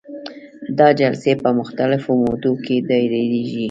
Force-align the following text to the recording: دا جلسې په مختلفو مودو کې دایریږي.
دا 0.77 0.87
جلسې 0.99 1.31
په 1.41 1.49
مختلفو 1.59 2.11
مودو 2.23 2.53
کې 2.65 2.75
دایریږي. 2.89 3.59